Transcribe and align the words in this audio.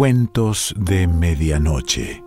Cuentos 0.00 0.74
de 0.78 1.06
Medianoche. 1.06 2.24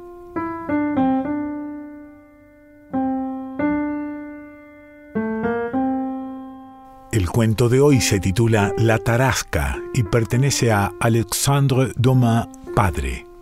El 7.12 7.28
cuento 7.32 7.70
de 7.70 7.82
hoy 7.82 8.00
se 8.00 8.20
titula 8.20 8.72
La 8.78 9.00
Tarasca 9.00 9.80
y 9.96 10.04
pertenece 10.04 10.72
a 10.72 10.92
Alexandre 11.00 11.94
Domain 11.96 12.48
Padre. 12.76 13.33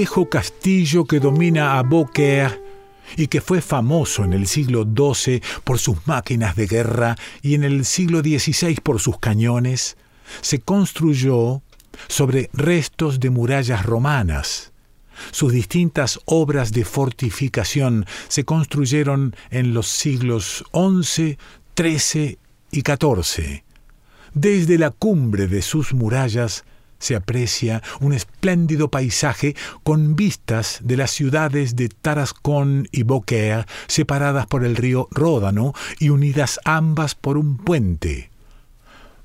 Viejo 0.00 0.30
castillo 0.30 1.04
que 1.04 1.20
domina 1.20 1.78
a 1.78 1.82
Beaucaire 1.82 2.58
y 3.18 3.26
que 3.26 3.42
fue 3.42 3.60
famoso 3.60 4.24
en 4.24 4.32
el 4.32 4.46
siglo 4.46 4.84
XII 4.84 5.42
por 5.62 5.78
sus 5.78 6.06
máquinas 6.06 6.56
de 6.56 6.66
guerra 6.66 7.16
y 7.42 7.52
en 7.52 7.64
el 7.64 7.84
siglo 7.84 8.20
XVI 8.20 8.76
por 8.82 8.98
sus 8.98 9.18
cañones, 9.18 9.98
se 10.40 10.60
construyó 10.60 11.60
sobre 12.08 12.48
restos 12.54 13.20
de 13.20 13.28
murallas 13.28 13.84
romanas. 13.84 14.72
Sus 15.32 15.52
distintas 15.52 16.18
obras 16.24 16.72
de 16.72 16.86
fortificación 16.86 18.06
se 18.28 18.46
construyeron 18.46 19.36
en 19.50 19.74
los 19.74 19.86
siglos 19.86 20.64
XI, 20.72 21.36
XIII 21.76 22.38
y 22.70 22.80
XIV. 22.80 23.64
Desde 24.32 24.78
la 24.78 24.92
cumbre 24.92 25.46
de 25.46 25.60
sus 25.60 25.92
murallas 25.92 26.64
se 27.00 27.16
aprecia 27.16 27.82
un 28.00 28.12
espléndido 28.12 28.88
paisaje 28.88 29.56
con 29.82 30.14
vistas 30.14 30.78
de 30.82 30.96
las 30.96 31.10
ciudades 31.10 31.74
de 31.74 31.88
Tarascon 31.88 32.86
y 32.92 33.02
Beaucaire, 33.02 33.66
separadas 33.88 34.46
por 34.46 34.64
el 34.64 34.76
río 34.76 35.08
Ródano 35.10 35.72
y 35.98 36.10
unidas 36.10 36.60
ambas 36.64 37.16
por 37.16 37.36
un 37.36 37.56
puente. 37.56 38.30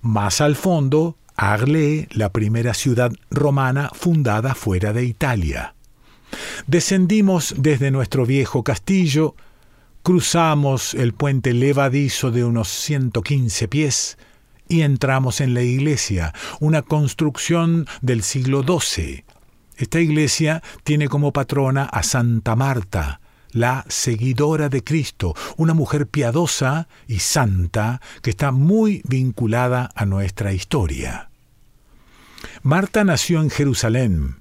Más 0.01 0.41
al 0.41 0.55
fondo, 0.55 1.17
Arles, 1.35 2.07
la 2.15 2.29
primera 2.29 2.73
ciudad 2.73 3.11
romana 3.29 3.91
fundada 3.93 4.55
fuera 4.55 4.93
de 4.93 5.03
Italia. 5.03 5.75
Descendimos 6.67 7.55
desde 7.57 7.91
nuestro 7.91 8.25
viejo 8.25 8.63
castillo, 8.63 9.35
cruzamos 10.03 10.93
el 10.93 11.13
puente 11.13 11.53
levadizo 11.53 12.31
de 12.31 12.43
unos 12.43 12.69
115 12.69 13.67
pies, 13.67 14.17
y 14.67 14.81
entramos 14.81 15.41
en 15.41 15.53
la 15.53 15.61
iglesia, 15.61 16.33
una 16.59 16.81
construcción 16.81 17.87
del 18.01 18.23
siglo 18.23 18.63
XII. 18.63 19.23
Esta 19.77 19.99
iglesia 19.99 20.63
tiene 20.83 21.07
como 21.09 21.33
patrona 21.33 21.83
a 21.83 22.03
Santa 22.03 22.55
Marta, 22.55 23.19
la 23.51 23.85
seguidora 23.87 24.69
de 24.69 24.83
Cristo, 24.83 25.33
una 25.57 25.73
mujer 25.73 26.07
piadosa 26.07 26.87
y 27.07 27.19
santa 27.19 28.01
que 28.21 28.31
está 28.31 28.51
muy 28.51 29.01
vinculada 29.05 29.91
a 29.95 30.05
nuestra 30.05 30.53
historia. 30.53 31.29
Marta 32.63 33.03
nació 33.03 33.41
en 33.41 33.49
Jerusalén. 33.49 34.37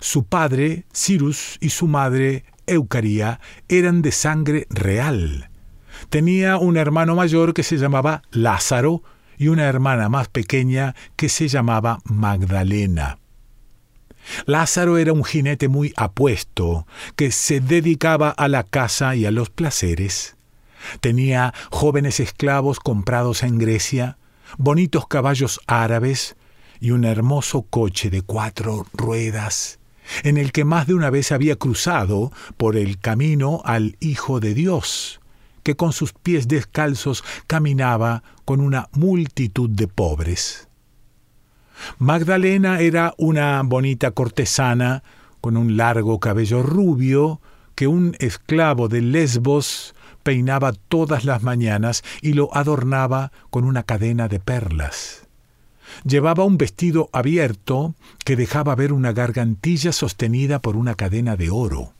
Su 0.00 0.24
padre, 0.24 0.84
Cyrus, 0.92 1.58
y 1.60 1.70
su 1.70 1.86
madre, 1.86 2.44
Eucaría, 2.66 3.40
eran 3.68 4.02
de 4.02 4.12
sangre 4.12 4.66
real. 4.68 5.48
Tenía 6.08 6.56
un 6.56 6.76
hermano 6.76 7.14
mayor 7.14 7.54
que 7.54 7.62
se 7.62 7.76
llamaba 7.76 8.22
Lázaro 8.30 9.02
y 9.42 9.48
una 9.48 9.64
hermana 9.64 10.08
más 10.08 10.28
pequeña 10.28 10.94
que 11.16 11.28
se 11.28 11.48
llamaba 11.48 11.98
Magdalena. 12.04 13.18
Lázaro 14.46 14.98
era 14.98 15.12
un 15.12 15.24
jinete 15.24 15.66
muy 15.66 15.92
apuesto, 15.96 16.86
que 17.16 17.32
se 17.32 17.58
dedicaba 17.58 18.30
a 18.30 18.46
la 18.46 18.62
caza 18.62 19.16
y 19.16 19.26
a 19.26 19.32
los 19.32 19.50
placeres. 19.50 20.36
Tenía 21.00 21.52
jóvenes 21.72 22.20
esclavos 22.20 22.78
comprados 22.78 23.42
en 23.42 23.58
Grecia, 23.58 24.16
bonitos 24.58 25.08
caballos 25.08 25.60
árabes 25.66 26.36
y 26.78 26.92
un 26.92 27.04
hermoso 27.04 27.62
coche 27.62 28.10
de 28.10 28.22
cuatro 28.22 28.86
ruedas, 28.92 29.80
en 30.22 30.38
el 30.38 30.52
que 30.52 30.64
más 30.64 30.86
de 30.86 30.94
una 30.94 31.10
vez 31.10 31.32
había 31.32 31.56
cruzado 31.56 32.30
por 32.56 32.76
el 32.76 33.00
camino 33.00 33.60
al 33.64 33.96
Hijo 33.98 34.38
de 34.38 34.54
Dios, 34.54 35.20
que 35.62 35.76
con 35.76 35.92
sus 35.92 36.12
pies 36.12 36.48
descalzos 36.48 37.24
caminaba 37.46 38.22
con 38.44 38.60
una 38.60 38.88
multitud 38.92 39.70
de 39.70 39.88
pobres. 39.88 40.68
Magdalena 41.98 42.80
era 42.80 43.14
una 43.18 43.60
bonita 43.64 44.12
cortesana 44.12 45.02
con 45.40 45.56
un 45.56 45.76
largo 45.76 46.20
cabello 46.20 46.62
rubio 46.62 47.40
que 47.74 47.86
un 47.86 48.14
esclavo 48.18 48.88
de 48.88 49.00
Lesbos 49.00 49.94
peinaba 50.22 50.72
todas 50.72 51.24
las 51.24 51.42
mañanas 51.42 52.04
y 52.20 52.34
lo 52.34 52.54
adornaba 52.54 53.32
con 53.50 53.64
una 53.64 53.82
cadena 53.82 54.28
de 54.28 54.38
perlas. 54.38 55.26
Llevaba 56.04 56.44
un 56.44 56.58
vestido 56.58 57.10
abierto 57.12 57.94
que 58.24 58.36
dejaba 58.36 58.74
ver 58.74 58.92
una 58.92 59.12
gargantilla 59.12 59.92
sostenida 59.92 60.60
por 60.60 60.76
una 60.76 60.94
cadena 60.94 61.36
de 61.36 61.50
oro. 61.50 61.92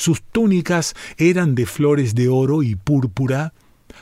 Sus 0.00 0.22
túnicas 0.22 0.94
eran 1.18 1.54
de 1.54 1.66
flores 1.66 2.14
de 2.14 2.30
oro 2.30 2.62
y 2.62 2.74
púrpura, 2.74 3.52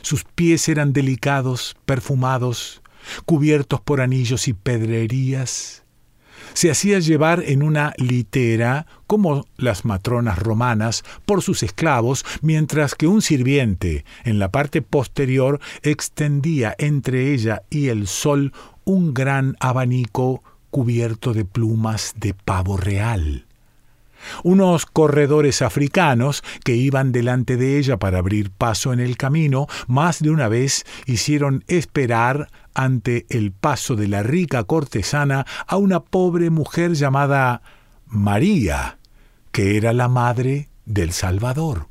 sus 0.00 0.22
pies 0.22 0.69
eran 0.69 0.92
delicados, 0.92 1.76
perfumados, 1.86 2.82
cubiertos 3.25 3.81
por 3.81 4.00
anillos 4.00 4.47
y 4.47 4.53
pedrerías. 4.53 5.82
Se 6.54 6.70
hacía 6.70 7.00
llevar 7.00 7.42
en 7.44 7.64
una 7.64 7.94
litera, 7.97 8.86
como 9.09 9.44
las 9.56 9.84
matronas 9.84 10.38
romanas, 10.38 11.03
por 11.26 11.42
sus 11.42 11.64
esclavos, 11.64 12.25
mientras 12.42 12.94
que 12.94 13.09
un 13.09 13.20
sirviente, 13.20 14.04
en 14.22 14.38
la 14.38 14.53
parte 14.53 14.82
posterior, 14.82 15.59
extendía 15.82 16.76
entre 16.78 17.34
ella 17.34 17.62
y 17.70 17.88
el 17.88 18.06
sol 18.06 18.53
un 18.84 19.15
gran 19.15 19.56
abanico 19.59 20.44
cubierto 20.70 21.34
de 21.34 21.44
plumas 21.44 22.15
de 22.19 22.34
pavo 22.34 22.76
real. 22.76 23.47
Unos 24.43 24.87
corredores 24.87 25.62
africanos 25.62 26.43
que 26.65 26.75
iban 26.75 27.12
delante 27.12 27.56
de 27.56 27.78
ella 27.78 27.99
para 27.99 28.19
abrir 28.19 28.50
paso 28.50 28.93
en 28.93 29.00
el 29.00 29.16
camino, 29.16 29.66
más 29.87 30.21
de 30.21 30.31
una 30.31 30.49
vez 30.49 30.84
hicieron 31.06 31.65
esperar 31.69 32.50
ante 32.75 33.27
el 33.28 33.53
paso 33.53 33.97
de 33.97 34.09
la 34.09 34.22
rica 34.22 34.65
cortesana 34.65 35.47
a 35.66 35.77
una 35.77 36.00
pobre 36.00 36.50
mujer 36.50 36.94
llamada 36.94 37.62
María, 38.06 38.99
que 39.53 39.77
era 39.77 39.93
la 39.93 40.09
madre 40.09 40.69
del 40.87 41.12
Salvador. 41.12 41.87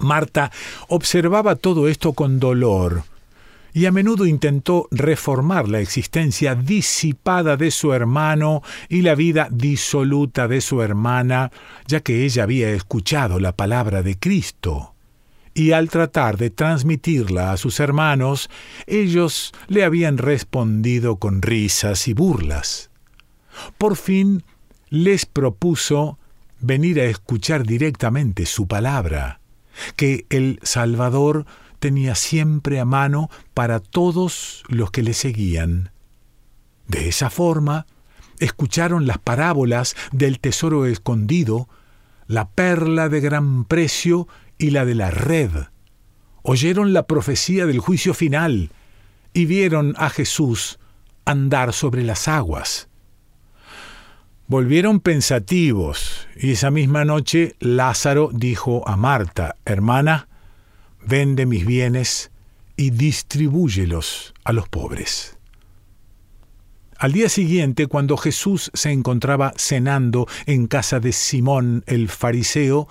Marta 0.00 0.50
observaba 0.88 1.56
todo 1.56 1.88
esto 1.88 2.14
con 2.14 2.40
dolor, 2.40 3.04
y 3.72 3.86
a 3.86 3.92
menudo 3.92 4.26
intentó 4.26 4.88
reformar 4.90 5.68
la 5.68 5.80
existencia 5.80 6.54
disipada 6.54 7.56
de 7.56 7.70
su 7.70 7.92
hermano 7.92 8.62
y 8.88 9.02
la 9.02 9.14
vida 9.14 9.48
disoluta 9.50 10.48
de 10.48 10.60
su 10.60 10.82
hermana, 10.82 11.50
ya 11.86 12.00
que 12.00 12.24
ella 12.24 12.44
había 12.44 12.70
escuchado 12.70 13.38
la 13.38 13.52
palabra 13.52 14.02
de 14.02 14.18
Cristo. 14.18 14.94
Y 15.54 15.72
al 15.72 15.90
tratar 15.90 16.36
de 16.36 16.50
transmitirla 16.50 17.52
a 17.52 17.56
sus 17.56 17.80
hermanos, 17.80 18.48
ellos 18.86 19.52
le 19.68 19.84
habían 19.84 20.18
respondido 20.18 21.16
con 21.16 21.42
risas 21.42 22.06
y 22.08 22.14
burlas. 22.14 22.90
Por 23.76 23.96
fin 23.96 24.44
les 24.88 25.26
propuso 25.26 26.18
venir 26.60 27.00
a 27.00 27.04
escuchar 27.04 27.66
directamente 27.66 28.46
su 28.46 28.66
palabra, 28.66 29.40
que 29.96 30.26
el 30.30 30.60
Salvador 30.62 31.46
tenía 31.80 32.14
siempre 32.14 32.78
a 32.78 32.84
mano 32.84 33.28
para 33.54 33.80
todos 33.80 34.62
los 34.68 34.92
que 34.92 35.02
le 35.02 35.14
seguían. 35.14 35.90
De 36.86 37.08
esa 37.08 37.30
forma, 37.30 37.86
escucharon 38.38 39.06
las 39.06 39.18
parábolas 39.18 39.96
del 40.12 40.38
tesoro 40.38 40.86
escondido, 40.86 41.68
la 42.26 42.48
perla 42.48 43.08
de 43.08 43.20
gran 43.20 43.64
precio 43.64 44.28
y 44.58 44.70
la 44.70 44.84
de 44.84 44.94
la 44.94 45.10
red. 45.10 45.50
Oyeron 46.42 46.92
la 46.92 47.06
profecía 47.06 47.66
del 47.66 47.80
juicio 47.80 48.14
final 48.14 48.70
y 49.32 49.46
vieron 49.46 49.94
a 49.98 50.10
Jesús 50.10 50.78
andar 51.24 51.72
sobre 51.72 52.02
las 52.02 52.28
aguas. 52.28 52.88
Volvieron 54.46 54.98
pensativos 54.98 56.26
y 56.36 56.52
esa 56.52 56.72
misma 56.72 57.04
noche 57.04 57.54
Lázaro 57.60 58.30
dijo 58.32 58.86
a 58.88 58.96
Marta, 58.96 59.54
Hermana, 59.64 60.26
vende 61.04 61.46
mis 61.46 61.66
bienes 61.66 62.30
y 62.76 62.90
distribúyelos 62.90 64.34
a 64.44 64.52
los 64.52 64.68
pobres. 64.68 65.36
Al 66.98 67.12
día 67.12 67.28
siguiente, 67.28 67.86
cuando 67.86 68.16
Jesús 68.16 68.70
se 68.74 68.90
encontraba 68.90 69.54
cenando 69.56 70.26
en 70.46 70.66
casa 70.66 71.00
de 71.00 71.12
Simón 71.12 71.82
el 71.86 72.08
fariseo, 72.08 72.88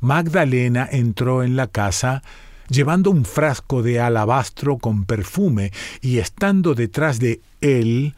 Magdalena 0.00 0.88
entró 0.90 1.42
en 1.42 1.56
la 1.56 1.66
casa 1.66 2.22
llevando 2.70 3.10
un 3.10 3.24
frasco 3.24 3.82
de 3.82 4.00
alabastro 4.00 4.78
con 4.78 5.04
perfume, 5.04 5.72
y 6.00 6.18
estando 6.18 6.74
detrás 6.74 7.18
de 7.18 7.40
él, 7.60 8.14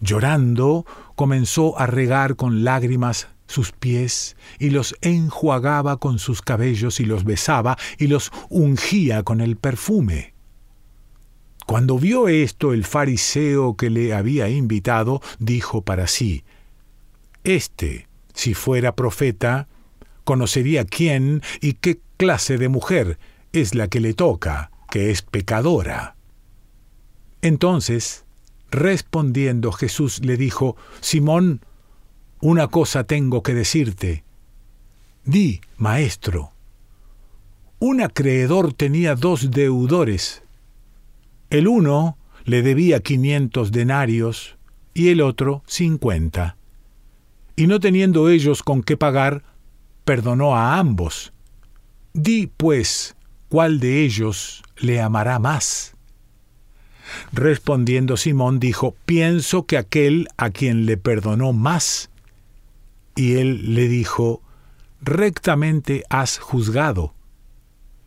llorando, 0.00 0.84
comenzó 1.16 1.78
a 1.78 1.86
regar 1.86 2.36
con 2.36 2.64
lágrimas 2.64 3.28
sus 3.54 3.70
pies, 3.70 4.36
y 4.58 4.70
los 4.70 4.96
enjuagaba 5.00 5.98
con 5.98 6.18
sus 6.18 6.42
cabellos, 6.42 6.98
y 6.98 7.04
los 7.04 7.22
besaba, 7.22 7.78
y 7.98 8.08
los 8.08 8.32
ungía 8.50 9.22
con 9.22 9.40
el 9.40 9.56
perfume. 9.56 10.34
Cuando 11.64 11.98
vio 11.98 12.26
esto 12.26 12.72
el 12.72 12.84
fariseo 12.84 13.76
que 13.76 13.90
le 13.90 14.12
había 14.12 14.48
invitado, 14.48 15.22
dijo 15.38 15.82
para 15.82 16.08
sí, 16.08 16.42
Este, 17.44 18.08
si 18.34 18.54
fuera 18.54 18.96
profeta, 18.96 19.68
conocería 20.24 20.84
quién 20.84 21.40
y 21.60 21.74
qué 21.74 22.00
clase 22.16 22.58
de 22.58 22.68
mujer 22.68 23.18
es 23.52 23.76
la 23.76 23.86
que 23.86 24.00
le 24.00 24.14
toca, 24.14 24.72
que 24.90 25.12
es 25.12 25.22
pecadora. 25.22 26.16
Entonces, 27.40 28.24
respondiendo 28.70 29.70
Jesús 29.70 30.24
le 30.24 30.36
dijo, 30.36 30.76
Simón, 31.00 31.60
una 32.40 32.68
cosa 32.68 33.04
tengo 33.04 33.42
que 33.42 33.54
decirte. 33.54 34.24
Di, 35.24 35.60
maestro. 35.76 36.52
Un 37.78 38.00
acreedor 38.00 38.72
tenía 38.72 39.14
dos 39.14 39.50
deudores. 39.50 40.42
El 41.50 41.68
uno 41.68 42.18
le 42.44 42.62
debía 42.62 43.00
quinientos 43.00 43.72
denarios 43.72 44.56
y 44.92 45.08
el 45.08 45.20
otro 45.20 45.62
cincuenta. 45.66 46.56
Y 47.56 47.66
no 47.66 47.80
teniendo 47.80 48.28
ellos 48.28 48.62
con 48.62 48.82
qué 48.82 48.96
pagar, 48.96 49.44
perdonó 50.04 50.56
a 50.56 50.78
ambos. 50.78 51.32
Di, 52.12 52.46
pues, 52.46 53.16
cuál 53.48 53.80
de 53.80 54.04
ellos 54.04 54.62
le 54.76 55.00
amará 55.00 55.38
más. 55.38 55.94
Respondiendo 57.32 58.16
Simón 58.16 58.58
dijo, 58.60 58.96
pienso 59.04 59.66
que 59.66 59.78
aquel 59.78 60.28
a 60.36 60.50
quien 60.50 60.86
le 60.86 60.96
perdonó 60.96 61.52
más. 61.52 62.10
Y 63.16 63.34
él 63.36 63.74
le 63.74 63.88
dijo, 63.88 64.42
rectamente 65.00 66.04
has 66.08 66.38
juzgado. 66.38 67.14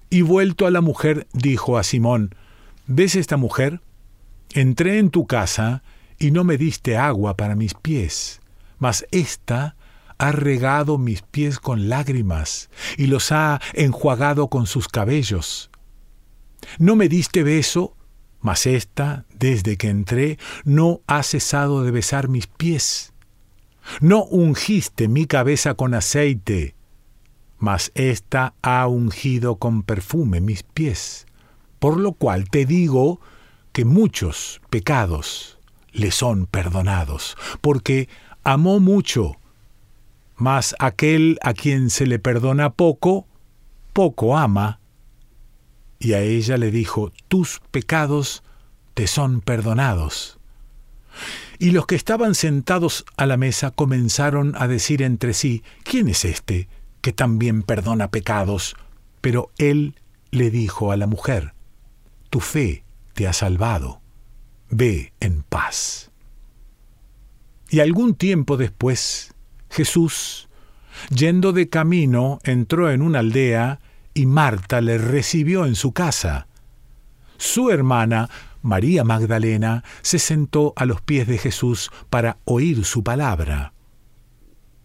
Y 0.10 0.22
vuelto 0.22 0.66
a 0.66 0.72
la 0.72 0.82
mujer, 0.82 1.28
dijo 1.34 1.78
a 1.78 1.84
Simón, 1.84 2.36
¿ves 2.86 3.16
esta 3.16 3.38
mujer? 3.38 3.82
Entré 4.54 5.00
en 5.00 5.10
tu 5.10 5.28
casa 5.28 5.84
y 6.18 6.32
no 6.32 6.44
me 6.44 6.58
diste 6.58 6.98
agua 6.98 7.36
para 7.36 7.56
mis 7.56 7.74
pies, 7.74 8.42
mas 8.80 9.06
ésta 9.12 9.76
ha 10.18 10.32
regado 10.32 10.98
mis 10.98 11.22
pies 11.22 11.60
con 11.60 11.90
lágrimas 11.90 12.70
y 12.98 13.08
los 13.08 13.32
ha 13.32 13.62
enjuagado 13.74 14.48
con 14.48 14.66
sus 14.66 14.88
cabellos. 14.88 15.70
No 16.80 16.96
me 16.96 17.08
diste 17.08 17.44
beso, 17.44 17.96
mas 18.40 18.66
ésta, 18.66 19.26
desde 19.36 19.78
que 19.78 19.90
entré, 19.90 20.40
no 20.64 21.02
ha 21.08 21.24
cesado 21.24 21.84
de 21.84 21.92
besar 21.92 22.30
mis 22.30 22.48
pies. 22.48 23.14
No 24.02 24.24
ungiste 24.24 25.08
mi 25.08 25.26
cabeza 25.26 25.74
con 25.74 25.94
aceite, 25.94 26.76
mas 27.58 27.92
ésta 27.96 28.54
ha 28.62 28.88
ungido 28.88 29.56
con 29.56 29.84
perfume 29.84 30.42
mis 30.42 30.64
pies. 30.64 31.26
Por 31.80 31.98
lo 31.98 32.14
cual 32.14 32.50
te 32.50 32.66
digo 32.66 33.20
que 33.72 33.86
muchos 33.86 34.62
pecados 34.70 35.60
le 35.92 36.12
son 36.12 36.46
perdonados, 36.46 37.38
porque 37.62 38.10
amó 38.44 38.80
mucho, 38.80 39.38
mas 40.36 40.76
aquel 40.80 41.40
a 41.42 41.54
quien 41.54 41.90
se 41.90 42.06
le 42.06 42.20
perdona 42.20 42.72
poco, 42.72 43.28
poco 43.94 44.38
ama. 44.38 44.80
Y 46.00 46.14
a 46.14 46.22
ella 46.22 46.58
le 46.58 46.70
dijo, 46.70 47.12
tus 47.28 47.60
pecados 47.72 48.44
te 48.94 49.08
son 49.08 49.42
perdonados. 49.42 50.40
Y 51.60 51.72
los 51.72 51.88
que 51.88 51.96
estaban 51.96 52.36
sentados 52.36 53.06
a 53.16 53.26
la 53.26 53.38
mesa 53.38 53.72
comenzaron 53.72 54.54
a 54.58 54.68
decir 54.68 55.02
entre 55.02 55.34
sí, 55.34 55.64
¿quién 55.84 56.08
es 56.08 56.24
este 56.24 56.68
que 57.02 57.14
también 57.14 57.64
perdona 57.64 58.10
pecados? 58.12 58.76
Pero 59.22 59.52
él 59.58 59.96
le 60.30 60.52
dijo 60.52 60.92
a 60.92 60.98
la 60.98 61.08
mujer, 61.08 61.54
Tu 62.30 62.40
fe 62.40 62.84
te 63.14 63.28
ha 63.28 63.34
salvado, 63.34 64.02
ve 64.70 65.14
en 65.20 65.42
paz. 65.42 66.12
Y 67.70 67.80
algún 67.80 68.14
tiempo 68.14 68.56
después, 68.56 69.34
Jesús, 69.70 70.48
yendo 71.10 71.54
de 71.54 71.70
camino, 71.70 72.40
entró 72.44 72.92
en 72.92 73.02
una 73.02 73.20
aldea 73.20 73.80
y 74.14 74.26
Marta 74.26 74.80
le 74.82 74.98
recibió 74.98 75.66
en 75.66 75.76
su 75.76 75.92
casa. 75.92 76.48
Su 77.38 77.72
hermana 77.72 78.30
María 78.68 79.06
Magdalena 79.06 79.86
se 80.02 80.20
sentó 80.20 80.74
a 80.76 80.86
los 80.86 81.00
pies 81.00 81.26
de 81.26 81.38
Jesús 81.38 81.90
para 82.10 82.38
oír 82.44 82.84
su 82.84 83.02
palabra. 83.02 83.72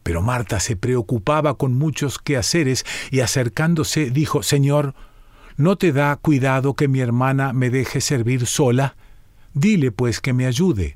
Pero 0.05 0.23
Marta 0.23 0.61
se 0.61 0.76
preocupaba 0.76 1.58
con 1.58 1.75
muchos 1.75 2.20
quehaceres 2.20 2.87
y 3.11 3.20
acercándose 3.20 4.11
dijo, 4.11 4.44
Señor, 4.44 4.94
¿no 5.56 5.76
te 5.76 5.93
da 5.93 6.14
cuidado 6.14 6.75
que 6.75 6.87
mi 6.87 7.00
hermana 7.00 7.52
me 7.52 7.70
deje 7.70 8.00
servir 8.00 8.46
sola? 8.46 8.94
Dile 9.52 9.90
pues 9.90 10.20
que 10.20 10.32
me 10.32 10.46
ayude. 10.46 10.94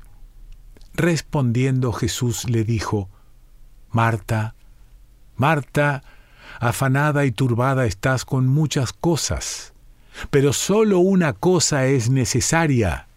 Respondiendo 0.93 1.91
Jesús 1.91 2.49
le 2.49 2.63
dijo, 2.63 3.09
Marta, 3.91 4.55
Marta, 5.35 6.03
afanada 6.61 7.25
y 7.25 7.31
turbada 7.31 7.85
estás 7.85 8.23
con 8.23 8.47
muchas 8.47 8.93
cosas 8.93 9.73
pero 10.29 10.53
solo 10.53 10.99
una 10.99 11.33
cosa 11.33 11.87
es 11.87 12.09
necesaria, 12.09 13.07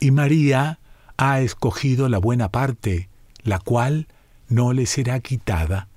y 0.00 0.10
María 0.10 0.78
ha 1.16 1.40
escogido 1.40 2.08
la 2.08 2.18
buena 2.18 2.50
parte, 2.50 3.08
la 3.42 3.58
cual 3.58 4.08
no 4.48 4.72
le 4.72 4.86
será 4.86 5.20
quitada. 5.20 5.88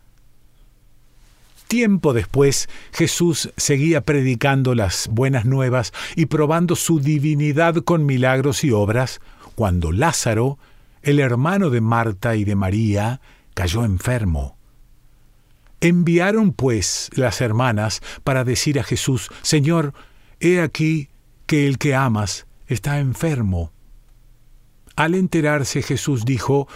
Tiempo 1.67 2.13
después, 2.13 2.67
Jesús 2.91 3.51
seguía 3.55 4.01
predicando 4.01 4.73
las 4.73 5.07
buenas 5.11 5.45
nuevas 5.45 5.93
y 6.15 6.25
probando 6.25 6.75
su 6.75 6.99
divinidad 6.99 7.75
con 7.75 8.07
milagros 8.07 8.63
y 8.63 8.71
obras, 8.71 9.21
cuando 9.53 9.91
Lázaro, 9.91 10.57
el 11.03 11.19
hermano 11.19 11.69
de 11.69 11.81
Marta 11.81 12.35
y 12.35 12.43
de 12.43 12.55
María, 12.55 13.21
cayó 13.53 13.85
enfermo. 13.85 14.57
Enviaron 15.81 16.53
pues 16.53 17.09
las 17.13 17.39
hermanas 17.39 18.01
para 18.23 18.43
decir 18.43 18.79
a 18.79 18.83
Jesús, 18.83 19.29
Señor, 19.43 19.93
He 20.39 20.61
aquí 20.61 21.09
que 21.45 21.67
el 21.67 21.77
que 21.77 21.95
amas 21.95 22.47
está 22.67 22.99
enfermo. 22.99 23.71
Al 24.95 25.15
enterarse 25.15 25.81
Jesús 25.81 26.25
dijo, 26.25 26.67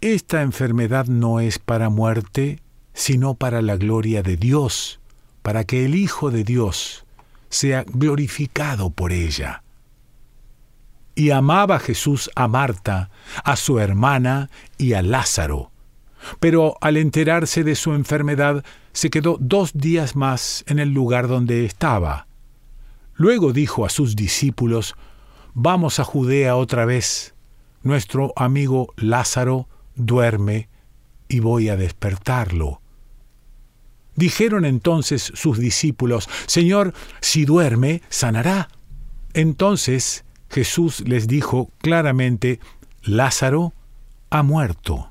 Esta 0.00 0.42
enfermedad 0.42 1.06
no 1.06 1.40
es 1.40 1.58
para 1.58 1.90
muerte, 1.90 2.60
sino 2.94 3.34
para 3.34 3.62
la 3.62 3.76
gloria 3.76 4.22
de 4.22 4.36
Dios, 4.36 5.00
para 5.42 5.64
que 5.64 5.84
el 5.84 5.94
Hijo 5.94 6.30
de 6.30 6.44
Dios 6.44 7.04
sea 7.48 7.84
glorificado 7.84 8.90
por 8.90 9.12
ella. 9.12 9.62
Y 11.14 11.30
amaba 11.30 11.78
Jesús 11.80 12.30
a 12.36 12.48
Marta, 12.48 13.10
a 13.44 13.56
su 13.56 13.78
hermana 13.80 14.50
y 14.76 14.92
a 14.92 15.02
Lázaro. 15.02 15.70
Pero 16.40 16.76
al 16.80 16.96
enterarse 16.96 17.64
de 17.64 17.74
su 17.74 17.94
enfermedad, 17.94 18.64
se 18.92 19.10
quedó 19.10 19.36
dos 19.40 19.72
días 19.74 20.16
más 20.16 20.64
en 20.66 20.78
el 20.78 20.92
lugar 20.92 21.28
donde 21.28 21.64
estaba. 21.64 22.27
Luego 23.18 23.52
dijo 23.52 23.84
a 23.84 23.90
sus 23.90 24.14
discípulos, 24.14 24.94
Vamos 25.52 25.98
a 25.98 26.04
Judea 26.04 26.54
otra 26.54 26.84
vez. 26.84 27.34
Nuestro 27.82 28.32
amigo 28.36 28.94
Lázaro 28.96 29.68
duerme 29.96 30.68
y 31.28 31.40
voy 31.40 31.68
a 31.68 31.76
despertarlo. 31.76 32.80
Dijeron 34.14 34.64
entonces 34.64 35.32
sus 35.34 35.58
discípulos, 35.58 36.28
Señor, 36.46 36.94
si 37.20 37.44
duerme, 37.44 38.02
sanará. 38.08 38.68
Entonces 39.34 40.24
Jesús 40.48 41.00
les 41.00 41.26
dijo 41.26 41.72
claramente, 41.78 42.60
Lázaro 43.02 43.74
ha 44.30 44.44
muerto. 44.44 45.07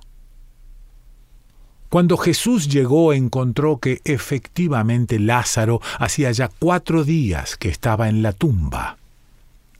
Cuando 1.89 2.17
Jesús 2.17 2.67
llegó 2.67 3.13
encontró 3.13 3.79
que 3.79 4.01
efectivamente 4.03 5.19
Lázaro 5.19 5.79
hacía 5.99 6.31
ya 6.31 6.49
cuatro 6.49 7.05
días 7.05 7.55
que 7.55 7.69
estaba 7.69 8.09
en 8.09 8.21
la 8.21 8.33
tumba. 8.33 8.97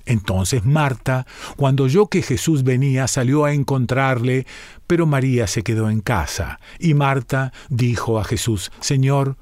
Entonces 0.06 0.64
Marta, 0.64 1.28
cuando 1.58 1.84
oyó 1.84 2.08
que 2.08 2.22
Jesús 2.22 2.64
venía, 2.64 3.08
salió 3.10 3.44
a 3.44 3.54
encontrarle, 3.54 4.48
pero 4.88 5.06
María 5.06 5.48
se 5.48 5.64
quedó 5.64 5.90
en 5.90 6.00
casa. 6.00 6.62
Y 6.80 6.94
Marta 6.94 7.52
dijo 7.68 8.18
a 8.20 8.24
Jesús, 8.24 8.72
Señor, 8.80 9.36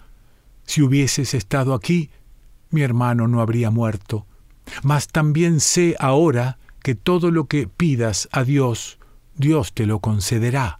si 0.66 0.82
hubieses 0.82 1.36
estado 1.36 1.76
aquí, 1.76 2.10
mi 2.72 2.82
hermano 2.82 3.28
no 3.28 3.42
habría 3.42 3.70
muerto. 3.70 4.26
Mas 4.82 5.08
también 5.08 5.60
sé 5.60 5.96
ahora 6.00 6.58
que 6.82 6.96
todo 6.96 7.30
lo 7.30 7.46
que 7.46 7.68
pidas 7.68 8.28
a 8.32 8.44
Dios, 8.44 8.98
Dios 9.36 9.72
te 9.72 9.86
lo 9.86 10.00
concederá 10.00 10.80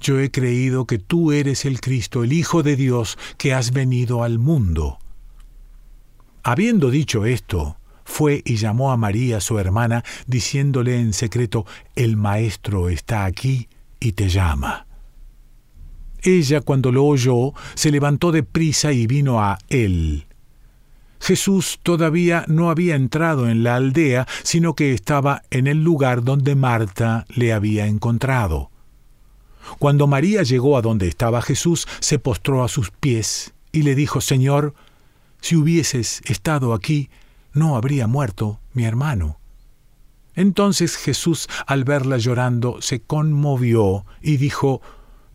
yo 0.00 0.18
he 0.18 0.30
creído 0.30 0.86
que 0.86 0.98
tú 0.98 1.32
eres 1.32 1.64
el 1.64 1.80
Cristo, 1.80 2.24
el 2.24 2.32
Hijo 2.32 2.62
de 2.62 2.76
Dios, 2.76 3.18
que 3.36 3.54
has 3.54 3.72
venido 3.72 4.24
al 4.24 4.38
mundo. 4.38 4.98
Habiendo 6.42 6.90
dicho 6.90 7.26
esto, 7.26 7.76
fue 8.04 8.42
y 8.44 8.56
llamó 8.56 8.92
a 8.92 8.96
María, 8.96 9.40
su 9.40 9.58
hermana, 9.58 10.02
diciéndole 10.26 10.98
en 10.98 11.12
secreto, 11.12 11.66
El 11.94 12.16
Maestro 12.16 12.88
está 12.88 13.24
aquí 13.24 13.68
y 14.00 14.12
te 14.12 14.28
llama. 14.28 14.86
Ella, 16.22 16.60
cuando 16.60 16.92
lo 16.92 17.04
oyó, 17.04 17.52
se 17.74 17.90
levantó 17.90 18.32
de 18.32 18.42
prisa 18.42 18.92
y 18.92 19.06
vino 19.06 19.40
a 19.40 19.58
él. 19.68 20.26
Jesús 21.20 21.78
todavía 21.82 22.44
no 22.48 22.70
había 22.70 22.96
entrado 22.96 23.48
en 23.48 23.62
la 23.62 23.76
aldea, 23.76 24.26
sino 24.42 24.74
que 24.74 24.92
estaba 24.92 25.42
en 25.50 25.66
el 25.66 25.84
lugar 25.84 26.24
donde 26.24 26.54
Marta 26.54 27.26
le 27.28 27.52
había 27.52 27.86
encontrado. 27.86 28.70
Cuando 29.78 30.06
María 30.06 30.42
llegó 30.42 30.76
a 30.76 30.82
donde 30.82 31.08
estaba 31.08 31.42
Jesús, 31.42 31.86
se 32.00 32.18
postró 32.18 32.64
a 32.64 32.68
sus 32.68 32.90
pies 32.90 33.54
y 33.72 33.82
le 33.82 33.94
dijo, 33.94 34.20
Señor, 34.20 34.74
si 35.40 35.56
hubieses 35.56 36.22
estado 36.24 36.74
aquí, 36.74 37.10
no 37.52 37.76
habría 37.76 38.06
muerto 38.06 38.60
mi 38.72 38.84
hermano. 38.84 39.38
Entonces 40.34 40.96
Jesús, 40.96 41.48
al 41.66 41.84
verla 41.84 42.16
llorando, 42.18 42.80
se 42.80 43.00
conmovió 43.00 44.06
y 44.20 44.36
dijo, 44.36 44.80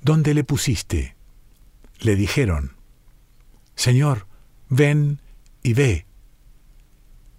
¿Dónde 0.01 0.33
le 0.33 0.43
pusiste? 0.43 1.15
Le 1.99 2.15
dijeron, 2.15 2.73
Señor, 3.75 4.27
ven 4.69 5.19
y 5.63 5.73
ve. 5.73 6.05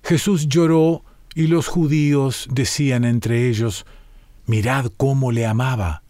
Jesús 0.02 0.48
lloró 0.48 1.04
y 1.34 1.46
los 1.46 1.68
judíos 1.68 2.48
decían 2.50 3.04
entre 3.04 3.48
ellos, 3.48 3.86
Mirad 4.46 4.86
cómo 4.96 5.32
le 5.32 5.46
amaba. 5.46 6.02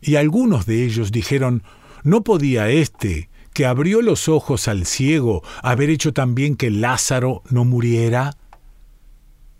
Y 0.00 0.16
algunos 0.16 0.66
de 0.66 0.84
ellos 0.84 1.12
dijeron, 1.12 1.62
¿no 2.02 2.22
podía 2.22 2.68
éste, 2.70 3.28
que 3.52 3.66
abrió 3.66 4.02
los 4.02 4.28
ojos 4.28 4.68
al 4.68 4.86
ciego, 4.86 5.42
haber 5.62 5.90
hecho 5.90 6.12
también 6.12 6.56
que 6.56 6.70
Lázaro 6.70 7.42
no 7.50 7.64
muriera? 7.64 8.36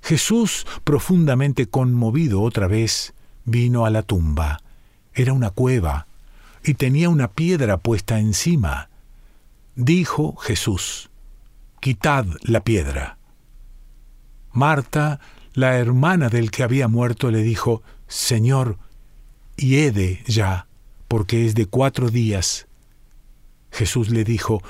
Jesús, 0.03 0.67
profundamente 0.85 1.67
conmovido 1.67 2.43
otra 2.43 2.67
vez, 2.67 3.15
vino 3.45 3.85
a 3.85 3.91
la 3.91 4.03
tumba. 4.03 4.63
Era 5.13 5.33
una 5.33 5.51
cueva, 5.51 6.07
y 6.65 6.75
tenía 6.75 7.09
una 7.09 7.33
piedra 7.33 7.79
puesta 7.79 8.19
encima. 8.19 8.91
Dijo 9.75 10.37
Jesús, 10.37 11.11
Quitad 11.81 12.27
la 12.43 12.63
piedra. 12.63 13.17
Marta, 14.53 15.21
la 15.55 15.79
hermana 15.79 16.29
del 16.29 16.51
que 16.51 16.63
había 16.63 16.89
muerto, 16.89 17.31
le 17.31 17.43
dijo, 17.43 17.83
Señor, 18.07 18.79
hiede 19.61 20.23
ya, 20.27 20.67
porque 21.07 21.47
es 21.47 21.55
de 21.55 21.67
cuatro 21.67 22.11
días. 22.11 22.67
Jesús 23.71 24.11
le 24.11 24.25
dijo, 24.25 24.63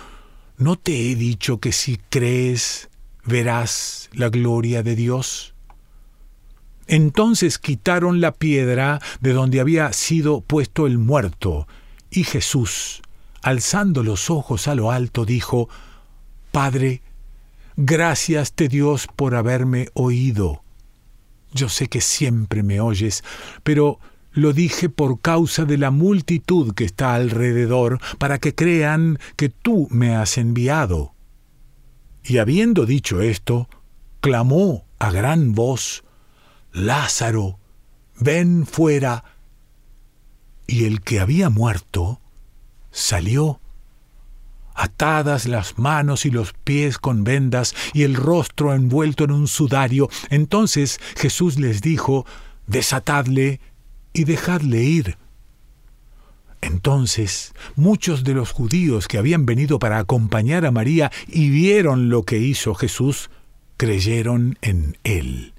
¿no 0.59 0.77
te 0.77 1.11
he 1.11 1.15
dicho 1.15 1.59
que 1.59 1.73
si 1.73 1.99
crees 2.11 2.91
verás 3.25 4.11
la 4.13 4.29
gloria 4.29 4.83
de 4.83 4.97
Dios? 4.97 5.55
Entonces 6.87 7.59
quitaron 7.59 8.21
la 8.21 8.33
piedra 8.33 9.01
de 9.21 9.33
donde 9.33 9.61
había 9.61 9.93
sido 9.93 10.41
puesto 10.41 10.87
el 10.87 10.99
muerto, 10.99 11.69
y 12.11 12.25
Jesús, 12.25 13.03
alzando 13.43 14.03
los 14.03 14.29
ojos 14.29 14.67
a 14.67 14.75
lo 14.75 14.91
alto, 14.91 15.25
dijo, 15.25 15.69
Padre, 16.51 17.03
gracias 17.77 18.53
te 18.53 18.67
Dios 18.67 19.07
por 19.07 19.37
haberme 19.37 19.89
oído. 19.95 20.65
Yo 21.53 21.69
sé 21.69 21.87
que 21.87 22.01
siempre 22.01 22.65
me 22.65 22.81
oyes, 22.81 23.23
pero 23.63 24.01
lo 24.33 24.53
dije 24.53 24.89
por 24.89 25.21
causa 25.21 25.65
de 25.65 25.79
la 25.79 25.91
multitud 25.91 26.75
que 26.75 26.85
está 26.85 27.15
alrededor, 27.15 28.01
para 28.19 28.39
que 28.39 28.55
crean 28.55 29.19
que 29.37 29.49
tú 29.49 29.89
me 29.91 30.15
has 30.15 30.39
enviado. 30.39 31.15
Y 32.23 32.39
habiendo 32.39 32.87
dicho 32.87 33.23
esto, 33.23 33.69
clamó 34.21 34.85
a 34.99 35.11
gran 35.11 35.55
voz, 35.55 36.05
Lázaro, 36.73 37.59
ven 38.19 38.67
fuera. 38.67 39.25
Y 40.67 40.85
el 40.85 41.01
que 41.01 41.19
había 41.19 41.51
muerto 41.51 42.21
salió, 42.93 43.61
atadas 44.75 45.47
las 45.47 45.79
manos 45.79 46.25
y 46.25 46.31
los 46.31 46.53
pies 46.53 46.99
con 46.99 47.25
vendas 47.25 47.75
y 47.93 48.05
el 48.05 48.15
rostro 48.15 48.73
envuelto 48.75 49.25
en 49.25 49.33
un 49.33 49.49
sudario. 49.49 50.09
Entonces 50.29 51.01
Jesús 51.17 51.59
les 51.59 51.81
dijo, 51.81 52.25
Desatadle 52.67 53.61
y 54.13 54.25
dejadle 54.25 54.83
ir. 54.83 55.19
Entonces 56.61 57.55
muchos 57.75 58.25
de 58.25 58.35
los 58.35 58.53
judíos 58.53 59.09
que 59.09 59.19
habían 59.19 59.47
venido 59.47 59.79
para 59.79 59.99
acompañar 59.99 60.67
a 60.67 60.71
María 60.71 61.11
y 61.27 61.49
vieron 61.51 62.11
lo 62.11 62.25
que 62.25 62.39
hizo 62.39 62.75
Jesús, 62.75 63.31
creyeron 63.77 64.59
en 64.61 64.99
él. 65.05 65.55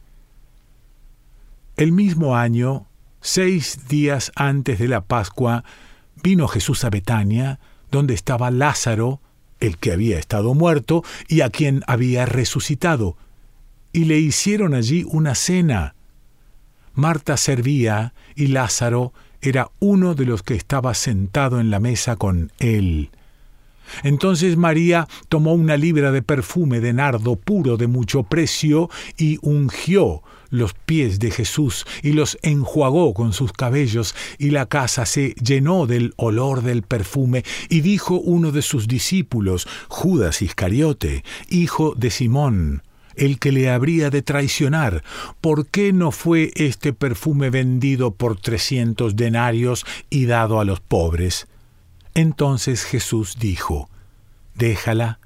El 1.75 1.91
mismo 1.91 2.35
año, 2.35 2.85
seis 3.21 3.87
días 3.87 4.31
antes 4.35 4.77
de 4.77 4.87
la 4.87 5.01
Pascua, 5.01 5.63
vino 6.21 6.47
Jesús 6.47 6.83
a 6.83 6.91
Betania, 6.91 7.59
donde 7.89 8.13
estaba 8.13 8.51
Lázaro, 8.51 9.21
el 9.59 9.77
que 9.77 9.91
había 9.91 10.19
estado 10.19 10.53
muerto 10.53 11.03
y 11.27 11.41
a 11.41 11.49
quien 11.49 11.83
había 11.87 12.25
resucitado, 12.25 13.17
y 13.93 14.05
le 14.05 14.19
hicieron 14.19 14.73
allí 14.73 15.03
una 15.07 15.35
cena. 15.35 15.95
Marta 16.93 17.37
servía 17.37 18.13
y 18.35 18.47
Lázaro 18.47 19.13
era 19.41 19.71
uno 19.79 20.13
de 20.13 20.25
los 20.25 20.43
que 20.43 20.55
estaba 20.55 20.93
sentado 20.93 21.59
en 21.59 21.71
la 21.71 21.79
mesa 21.79 22.15
con 22.15 22.51
él. 22.59 23.09
Entonces 24.03 24.57
María 24.57 25.07
tomó 25.29 25.53
una 25.53 25.77
libra 25.77 26.11
de 26.11 26.21
perfume 26.21 26.79
de 26.79 26.93
nardo 26.93 27.35
puro 27.35 27.77
de 27.77 27.87
mucho 27.87 28.23
precio 28.23 28.89
y 29.17 29.37
ungió 29.41 30.23
los 30.49 30.73
pies 30.73 31.19
de 31.19 31.31
Jesús 31.31 31.85
y 32.03 32.11
los 32.11 32.37
enjuagó 32.41 33.13
con 33.13 33.33
sus 33.33 33.53
cabellos, 33.53 34.15
y 34.37 34.51
la 34.51 34.65
casa 34.65 35.05
se 35.05 35.33
llenó 35.41 35.87
del 35.87 36.13
olor 36.17 36.61
del 36.61 36.83
perfume, 36.83 37.43
y 37.69 37.79
dijo 37.81 38.15
uno 38.15 38.51
de 38.51 38.61
sus 38.61 38.87
discípulos, 38.87 39.67
Judas 39.87 40.41
Iscariote, 40.41 41.23
hijo 41.49 41.95
de 41.95 42.09
Simón, 42.11 42.83
el 43.15 43.39
que 43.39 43.51
le 43.51 43.69
habría 43.69 44.09
de 44.09 44.21
traicionar. 44.21 45.03
¿Por 45.41 45.67
qué 45.67 45.93
no 45.93 46.11
fue 46.11 46.51
este 46.55 46.93
perfume 46.93 47.49
vendido 47.49 48.11
por 48.11 48.39
trescientos 48.39 49.15
denarios 49.15 49.85
y 50.09 50.25
dado 50.25 50.59
a 50.59 50.65
los 50.65 50.79
pobres? 50.79 51.47
Entonces 52.13 52.83
Jesús 52.83 53.37
dijo, 53.39 53.89
Déjala, 54.55 55.19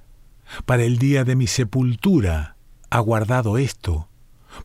para 0.66 0.84
el 0.84 0.98
día 0.98 1.24
de 1.24 1.36
mi 1.36 1.48
sepultura 1.48 2.56
ha 2.90 3.00
guardado 3.00 3.58
esto, 3.58 4.08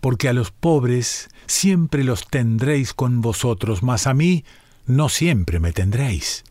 porque 0.01 0.29
a 0.29 0.33
los 0.33 0.51
pobres 0.51 1.29
siempre 1.47 2.05
los 2.05 2.29
tendréis 2.29 2.95
con 2.95 3.21
vosotros, 3.21 3.83
mas 3.83 4.07
a 4.07 4.15
mí 4.15 4.45
no 4.87 5.09
siempre 5.09 5.59
me 5.59 5.73
tendréis. 5.73 6.45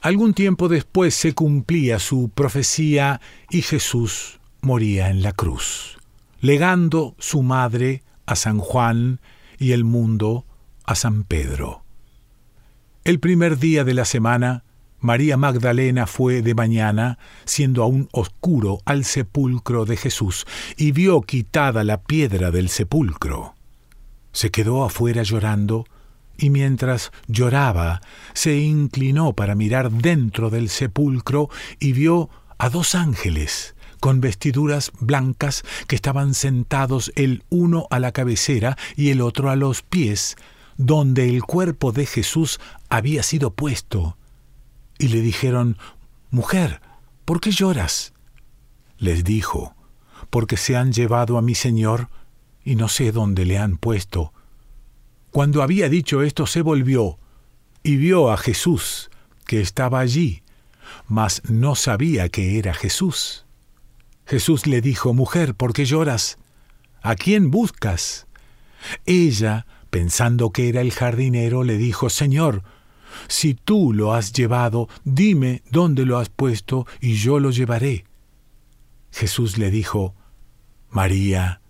Algún 0.00 0.34
tiempo 0.34 0.68
después 0.68 1.14
se 1.14 1.34
cumplía 1.34 1.98
su 1.98 2.30
profecía 2.34 3.20
y 3.50 3.62
Jesús 3.62 4.40
moría 4.64 5.10
en 5.10 5.22
la 5.22 5.32
cruz, 5.32 5.98
legando 6.40 7.14
su 7.18 7.42
madre 7.42 8.02
a 8.26 8.34
San 8.34 8.58
Juan 8.58 9.20
y 9.58 9.72
el 9.72 9.84
mundo 9.84 10.46
a 10.84 10.94
San 10.94 11.24
Pedro. 11.24 11.84
El 13.04 13.20
primer 13.20 13.58
día 13.58 13.84
de 13.84 13.92
la 13.92 14.06
semana, 14.06 14.64
María 15.00 15.36
Magdalena 15.36 16.06
fue 16.06 16.40
de 16.40 16.54
mañana, 16.54 17.18
siendo 17.44 17.82
aún 17.82 18.08
oscuro, 18.12 18.80
al 18.86 19.04
sepulcro 19.04 19.84
de 19.84 19.98
Jesús, 19.98 20.46
y 20.78 20.92
vio 20.92 21.20
quitada 21.20 21.84
la 21.84 22.00
piedra 22.02 22.50
del 22.50 22.70
sepulcro. 22.70 23.54
Se 24.32 24.50
quedó 24.50 24.82
afuera 24.84 25.22
llorando, 25.22 25.84
y 26.38 26.48
mientras 26.48 27.12
lloraba, 27.28 28.00
se 28.32 28.56
inclinó 28.56 29.34
para 29.34 29.54
mirar 29.54 29.90
dentro 29.90 30.48
del 30.48 30.70
sepulcro 30.70 31.50
y 31.78 31.92
vio 31.92 32.30
a 32.56 32.70
dos 32.70 32.94
ángeles 32.94 33.73
con 34.04 34.20
vestiduras 34.20 34.92
blancas 35.00 35.62
que 35.86 35.96
estaban 35.96 36.34
sentados 36.34 37.10
el 37.16 37.42
uno 37.48 37.86
a 37.88 37.98
la 37.98 38.12
cabecera 38.12 38.76
y 38.96 39.08
el 39.08 39.22
otro 39.22 39.48
a 39.48 39.56
los 39.56 39.80
pies, 39.80 40.36
donde 40.76 41.30
el 41.30 41.42
cuerpo 41.42 41.90
de 41.90 42.04
Jesús 42.04 42.60
había 42.90 43.22
sido 43.22 43.54
puesto. 43.54 44.18
y 44.98 45.08
le 45.08 45.22
dijeron, 45.22 45.78
Mujer, 46.30 46.82
¿por 47.24 47.40
qué 47.40 47.50
lloras? 47.50 48.12
Les 48.98 49.24
dijo, 49.24 49.74
Porque 50.28 50.58
se 50.58 50.76
han 50.76 50.92
llevado 50.92 51.38
a 51.38 51.42
mi 51.42 51.54
Señor 51.54 52.10
y 52.62 52.74
no 52.76 52.88
sé 52.88 53.10
dónde 53.10 53.46
le 53.46 53.56
han 53.56 53.78
puesto. 53.78 54.34
Cuando 55.30 55.62
había 55.62 55.88
dicho 55.88 56.22
esto 56.22 56.46
se 56.46 56.60
volvió 56.60 57.18
y 57.82 57.96
vio 57.96 58.30
a 58.30 58.36
Jesús, 58.36 59.08
que 59.46 59.62
estaba 59.62 60.00
allí, 60.00 60.42
mas 61.08 61.40
no 61.48 61.74
sabía 61.74 62.28
que 62.28 62.58
era 62.58 62.74
Jesús. 62.74 63.43
Jesús 64.26 64.66
le 64.66 64.80
dijo, 64.80 65.12
Mujer, 65.12 65.54
¿por 65.54 65.72
qué 65.72 65.84
lloras? 65.84 66.38
¿A 67.02 67.14
quién 67.14 67.50
buscas? 67.50 68.26
Ella, 69.06 69.66
pensando 69.90 70.50
que 70.50 70.68
era 70.68 70.80
el 70.80 70.92
jardinero, 70.92 71.64
le 71.64 71.76
dijo, 71.76 72.10
Señor, 72.10 72.62
si 73.28 73.54
tú 73.54 73.92
lo 73.92 74.14
has 74.14 74.32
llevado, 74.32 74.88
dime 75.04 75.62
dónde 75.70 76.04
lo 76.04 76.18
has 76.18 76.28
puesto 76.28 76.86
y 77.00 77.14
yo 77.14 77.38
lo 77.38 77.50
llevaré. 77.50 78.04
Jesús 79.12 79.58
le 79.58 79.70
dijo, 79.70 80.14
María. 80.90 81.60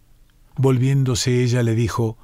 Volviéndose 0.56 1.42
ella 1.42 1.62
le 1.62 1.74
dijo, 1.74 2.16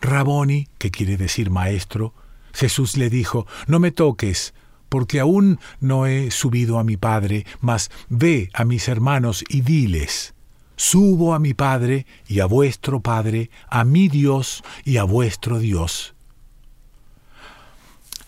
Raboni, 0.00 0.68
que 0.78 0.90
quiere 0.90 1.16
decir 1.16 1.50
maestro. 1.50 2.14
Jesús 2.52 2.96
le 2.96 3.10
dijo, 3.10 3.46
No 3.66 3.80
me 3.80 3.90
toques, 3.90 4.54
porque 4.90 5.20
aún 5.20 5.58
no 5.80 6.04
he 6.04 6.30
subido 6.30 6.78
a 6.78 6.84
mi 6.84 6.98
Padre, 6.98 7.46
mas 7.60 7.90
ve 8.10 8.50
a 8.52 8.66
mis 8.66 8.88
hermanos 8.88 9.42
y 9.48 9.62
diles, 9.62 10.34
Subo 10.76 11.34
a 11.34 11.38
mi 11.38 11.52
Padre 11.52 12.06
y 12.26 12.40
a 12.40 12.46
vuestro 12.46 13.00
Padre, 13.00 13.50
a 13.68 13.84
mi 13.84 14.08
Dios 14.08 14.64
y 14.84 14.96
a 14.96 15.04
vuestro 15.04 15.58
Dios. 15.58 16.14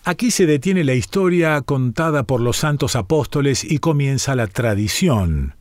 Aquí 0.03 0.31
se 0.31 0.45
detiene 0.45 0.83
la 0.83 0.93
historia 0.93 1.61
contada 1.61 2.23
por 2.23 2.41
los 2.41 2.57
santos 2.57 2.95
apóstoles 2.95 3.63
y 3.63 3.79
comienza 3.79 4.35
la 4.35 4.47
tradición. 4.47 5.55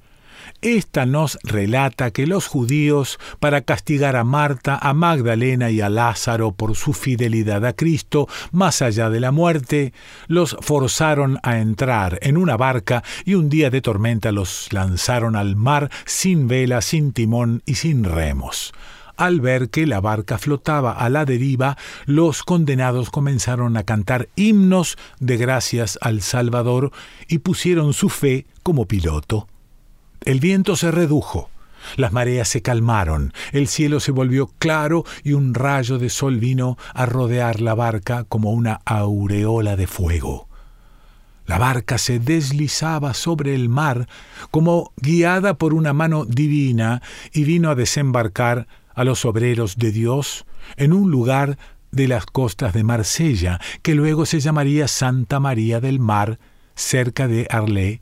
Esta 0.61 1.07
nos 1.07 1.39
relata 1.43 2.11
que 2.11 2.27
los 2.27 2.47
judíos, 2.47 3.19
para 3.41 3.63
castigar 3.63 4.17
a 4.17 4.25
Marta, 4.25 4.79
a 4.81 4.95
Magdalena 4.95 5.71
y 5.71 5.81
a 5.81 5.89
Lázaro 5.89 6.53
por 6.53 6.77
su 6.77 6.93
fidelidad 6.93 7.65
a 7.65 7.73
Cristo, 7.73 8.29
más 8.53 8.83
allá 8.83 9.11
de 9.11 9.21
la 9.21 9.33
muerte, 9.33 9.93
los 10.29 10.57
forzaron 10.61 11.39
a 11.43 11.59
entrar 11.59 12.19
en 12.23 12.37
una 12.37 12.57
barca 12.57 13.03
y 13.25 13.35
un 13.35 13.49
día 13.49 13.71
de 13.71 13.81
tormenta 13.81 14.33
los 14.33 14.73
lanzaron 14.73 15.37
al 15.37 15.57
mar 15.57 15.91
sin 16.05 16.49
vela, 16.49 16.81
sin 16.81 17.13
timón 17.13 17.63
y 17.67 17.75
sin 17.75 18.05
remos. 18.05 18.73
Al 19.17 19.41
ver 19.41 19.69
que 19.69 19.87
la 19.87 20.01
barca 20.01 20.39
flotaba 20.39 20.93
a 20.93 21.09
la 21.09 21.25
deriva, 21.25 21.77
los 22.07 22.43
condenados 22.43 23.11
comenzaron 23.11 23.77
a 23.77 23.85
cantar 23.85 24.29
himnos 24.37 24.97
de 25.21 25.37
gracias 25.37 25.99
al 26.01 26.23
Salvador 26.23 26.93
y 27.29 27.39
pusieron 27.39 27.93
su 27.93 28.09
fe 28.09 28.47
como 28.63 28.87
piloto. 28.87 29.47
El 30.25 30.39
viento 30.39 30.77
se 30.77 30.93
redujo, 30.93 31.51
las 31.97 32.13
mareas 32.13 32.49
se 32.49 32.63
calmaron, 32.63 33.33
el 33.51 33.67
cielo 33.67 33.99
se 33.99 34.13
volvió 34.13 34.51
claro 34.59 35.05
y 35.25 35.33
un 35.33 35.53
rayo 35.53 35.99
de 35.99 36.11
sol 36.11 36.39
vino 36.39 36.79
a 36.95 37.07
rodear 37.07 37.61
la 37.61 37.75
barca 37.75 38.25
como 38.25 38.53
una 38.53 38.81
aureola 38.85 39.75
de 39.75 39.89
fuego. 39.89 40.49
La 41.47 41.59
barca 41.59 41.99
se 41.99 42.21
deslizaba 42.21 43.15
sobre 43.15 43.55
el 43.55 43.69
mar 43.69 44.07
como 44.53 44.93
guiada 44.97 45.55
por 45.55 45.75
una 45.75 45.93
mano 45.93 46.25
divina 46.25 47.03
y 47.33 47.43
vino 47.43 47.71
a 47.71 47.75
desembarcar 47.75 48.69
a 48.95 49.03
los 49.03 49.25
obreros 49.25 49.77
de 49.77 49.91
Dios 49.91 50.47
en 50.77 50.93
un 50.93 51.11
lugar 51.11 51.59
de 51.91 52.07
las 52.07 52.27
costas 52.27 52.73
de 52.73 52.85
Marsella, 52.85 53.61
que 53.83 53.97
luego 53.97 54.25
se 54.25 54.39
llamaría 54.39 54.87
Santa 54.87 55.41
María 55.41 55.81
del 55.81 55.99
Mar, 55.99 56.39
cerca 56.77 57.27
de 57.27 57.49
Arlé. 57.51 58.01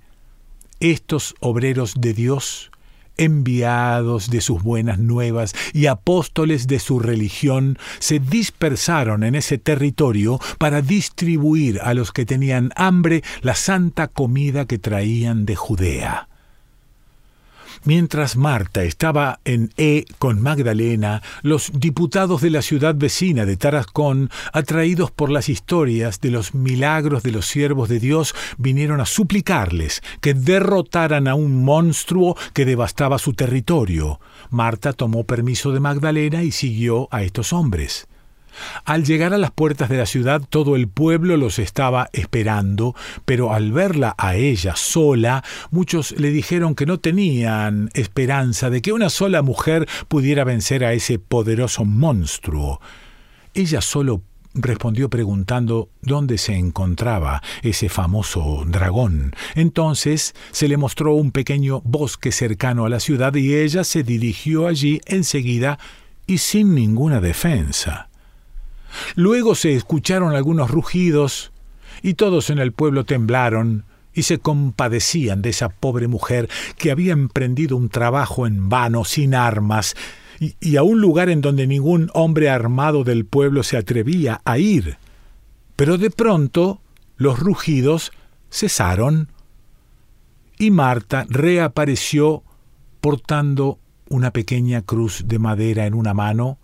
Estos 0.80 1.34
obreros 1.40 1.92
de 2.00 2.14
Dios, 2.14 2.70
enviados 3.19 4.30
de 4.30 4.40
sus 4.40 4.62
buenas 4.62 4.99
nuevas 4.99 5.54
y 5.75 5.86
apóstoles 5.86 6.66
de 6.69 6.78
su 6.78 7.00
religión, 7.00 7.78
se 7.99 8.19
dispersaron 8.19 9.23
en 9.23 9.34
ese 9.34 9.58
territorio 9.58 10.40
para 10.56 10.80
distribuir 10.80 11.80
a 11.82 11.93
los 11.93 12.12
que 12.12 12.25
tenían 12.25 12.71
hambre 12.76 13.23
la 13.43 13.54
santa 13.54 14.08
comida 14.08 14.64
que 14.64 14.78
traían 14.78 15.45
de 15.45 15.54
Judea. 15.54 16.29
Mientras 17.84 18.36
Marta 18.36 18.82
estaba 18.84 19.40
en 19.47 19.73
E 19.78 20.04
con 20.19 20.43
Magdalena, 20.43 21.23
los 21.40 21.73
diputados 21.73 22.43
de 22.43 22.50
la 22.50 22.60
ciudad 22.60 22.95
vecina 22.95 23.47
de 23.47 23.56
Tarascón, 23.56 24.28
atraídos 24.52 25.10
por 25.10 25.30
las 25.30 25.49
historias 25.49 26.21
de 26.21 26.30
los 26.30 26.54
milagros 26.54 27.23
de 27.23 27.32
los 27.32 27.47
siervos 27.47 27.88
de 27.88 27.99
Dios, 27.99 28.34
vinieron 28.58 29.00
a 29.00 29.06
suplicarles 29.06 30.02
que 30.21 30.34
derrotaran 30.34 31.26
a 31.26 31.34
un 31.34 31.64
monstruo 31.64 32.36
que 32.52 32.66
devastaba 32.66 33.19
su 33.19 33.32
territorio. 33.32 34.21
Marta 34.50 34.93
tomó 34.93 35.25
permiso 35.25 35.73
de 35.73 35.80
Magdalena 35.80 36.43
y 36.43 36.52
siguió 36.52 37.08
a 37.10 37.23
estos 37.23 37.54
hombres. 37.54 38.09
Al 38.84 39.04
llegar 39.04 39.34
a 39.34 39.38
las 39.38 39.50
puertas 39.50 39.88
de 39.88 39.99
la 39.99 40.06
ciudad 40.06 40.42
todo 40.49 40.76
el 40.76 40.88
pueblo 40.88 41.36
los 41.36 41.58
estaba 41.58 42.08
esperando, 42.12 42.94
pero 43.25 43.52
al 43.52 43.73
verla 43.73 44.14
a 44.18 44.36
ella 44.36 44.76
sola, 44.76 45.44
muchos 45.70 46.12
le 46.12 46.30
dijeron 46.30 46.75
que 46.75 46.86
no 46.86 46.99
tenían 46.99 47.90
esperanza 47.94 48.70
de 48.70 48.82
que 48.82 48.92
una 48.92 49.10
sola 49.10 49.42
mujer 49.42 49.88
pudiera 50.08 50.44
vencer 50.44 50.84
a 50.84 50.92
ese 50.92 51.18
poderoso 51.18 51.84
monstruo. 51.84 52.80
Ella 53.54 53.80
solo 53.80 54.23
respondió 54.54 55.08
preguntando 55.08 55.90
dónde 56.02 56.38
se 56.38 56.54
encontraba 56.54 57.42
ese 57.62 57.88
famoso 57.88 58.64
dragón. 58.66 59.34
Entonces 59.54 60.34
se 60.50 60.68
le 60.68 60.76
mostró 60.76 61.14
un 61.14 61.30
pequeño 61.30 61.80
bosque 61.82 62.32
cercano 62.32 62.84
a 62.84 62.88
la 62.88 63.00
ciudad 63.00 63.34
y 63.34 63.54
ella 63.54 63.84
se 63.84 64.02
dirigió 64.02 64.66
allí 64.66 65.00
enseguida 65.06 65.78
y 66.26 66.38
sin 66.38 66.75
ninguna 66.75 67.20
defensa. 67.20 68.09
Luego 69.15 69.55
se 69.55 69.75
escucharon 69.75 70.35
algunos 70.35 70.71
rugidos, 70.71 71.53
y 72.03 72.15
todos 72.15 72.50
en 72.50 72.59
el 72.59 72.73
pueblo 72.73 73.05
temblaron 73.05 73.85
y 74.13 74.23
se 74.23 74.39
compadecían 74.39 75.43
de 75.43 75.50
esa 75.50 75.69
pobre 75.69 76.09
mujer 76.09 76.49
que 76.76 76.91
había 76.91 77.13
emprendido 77.13 77.76
un 77.76 77.89
trabajo 77.89 78.47
en 78.47 78.69
vano, 78.69 79.05
sin 79.05 79.35
armas, 79.35 79.95
y, 80.39 80.76
a 80.76 80.83
un 80.83 81.00
lugar 81.00 81.29
en 81.29 81.43
donde 81.43 81.67
ningún 81.67 82.11
hombre 82.15 82.49
armado 82.49 83.05
del 83.05 83.26
pueblo 83.26 83.63
se 83.63 83.76
atrevía 83.76 84.41
a 84.45 84.59
ir. 84.59 84.97
Pero 85.76 85.99
de 85.99 86.11
pronto 86.11 86.81
los 87.17 87.39
rugidos 87.39 88.11
cesaron 88.50 89.29
y 90.59 90.71
Marta 90.71 91.26
reapareció 91.29 92.43
portando 93.00 93.79
una 94.09 94.31
pequeña 94.31 94.83
cruz 94.83 95.25
de 95.26 95.39
madera 95.39 95.87
en 95.87 95.95
una 95.95 96.15
mano 96.15 96.59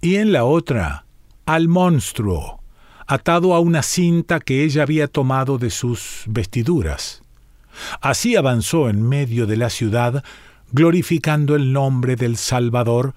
y 0.00 0.16
en 0.16 0.32
la 0.32 0.44
otra 0.44 1.04
al 1.46 1.68
monstruo, 1.68 2.60
atado 3.06 3.54
a 3.54 3.60
una 3.60 3.82
cinta 3.82 4.40
que 4.40 4.64
ella 4.64 4.82
había 4.82 5.08
tomado 5.08 5.58
de 5.58 5.70
sus 5.70 6.22
vestiduras. 6.26 7.22
Así 8.00 8.36
avanzó 8.36 8.88
en 8.88 9.02
medio 9.02 9.46
de 9.46 9.56
la 9.56 9.70
ciudad, 9.70 10.24
glorificando 10.72 11.56
el 11.56 11.72
nombre 11.72 12.16
del 12.16 12.36
Salvador 12.36 13.14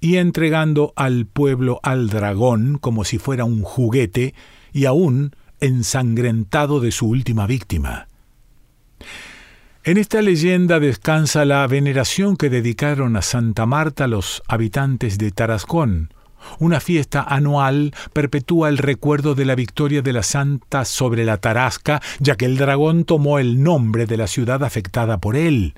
y 0.00 0.16
entregando 0.16 0.92
al 0.96 1.26
pueblo 1.26 1.80
al 1.82 2.08
dragón 2.08 2.78
como 2.78 3.04
si 3.04 3.18
fuera 3.18 3.44
un 3.44 3.62
juguete 3.62 4.34
y 4.72 4.84
aún 4.84 5.34
ensangrentado 5.60 6.80
de 6.80 6.92
su 6.92 7.08
última 7.08 7.46
víctima. 7.46 8.08
En 9.84 9.98
esta 9.98 10.20
leyenda 10.20 10.80
descansa 10.80 11.44
la 11.44 11.66
veneración 11.66 12.36
que 12.36 12.50
dedicaron 12.50 13.16
a 13.16 13.22
Santa 13.22 13.66
Marta 13.66 14.08
los 14.08 14.42
habitantes 14.48 15.16
de 15.16 15.30
Tarascón, 15.30 16.10
una 16.58 16.80
fiesta 16.80 17.22
anual 17.22 17.94
perpetúa 18.12 18.68
el 18.68 18.78
recuerdo 18.78 19.34
de 19.34 19.44
la 19.44 19.54
victoria 19.54 20.02
de 20.02 20.12
la 20.12 20.22
Santa 20.22 20.84
sobre 20.84 21.24
la 21.24 21.38
Tarasca, 21.38 22.00
ya 22.18 22.36
que 22.36 22.44
el 22.44 22.56
dragón 22.56 23.04
tomó 23.04 23.38
el 23.38 23.62
nombre 23.62 24.06
de 24.06 24.16
la 24.16 24.26
ciudad 24.26 24.64
afectada 24.64 25.18
por 25.18 25.36
él. 25.36 25.74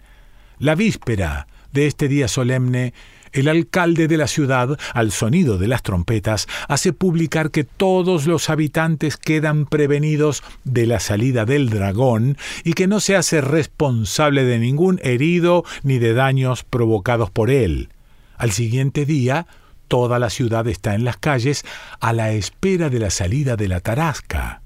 La 0.58 0.74
víspera 0.74 1.46
de 1.72 1.86
este 1.86 2.08
día 2.08 2.28
solemne, 2.28 2.94
el 3.32 3.48
alcalde 3.48 4.08
de 4.08 4.16
la 4.16 4.26
ciudad, 4.26 4.78
al 4.94 5.12
sonido 5.12 5.58
de 5.58 5.68
las 5.68 5.82
trompetas, 5.82 6.48
hace 6.66 6.92
publicar 6.92 7.50
que 7.50 7.64
todos 7.64 8.26
los 8.26 8.50
habitantes 8.50 9.16
quedan 9.16 9.66
prevenidos 9.66 10.42
de 10.64 10.86
la 10.86 11.00
salida 11.00 11.44
del 11.44 11.70
dragón 11.70 12.36
y 12.64 12.72
que 12.72 12.86
no 12.86 13.00
se 13.00 13.16
hace 13.16 13.40
responsable 13.40 14.44
de 14.44 14.58
ningún 14.58 14.98
herido 15.02 15.64
ni 15.82 15.98
de 15.98 16.14
daños 16.14 16.64
provocados 16.64 17.30
por 17.30 17.50
él. 17.50 17.90
Al 18.36 18.52
siguiente 18.52 19.04
día, 19.04 19.46
Toda 19.88 20.18
la 20.18 20.30
ciudad 20.30 20.66
está 20.68 20.94
en 20.94 21.04
las 21.04 21.16
calles 21.16 21.64
a 22.00 22.12
la 22.12 22.30
espera 22.32 22.90
de 22.90 22.98
la 22.98 23.10
salida 23.10 23.56
de 23.56 23.68
la 23.68 23.80
tarasca. 23.80 24.60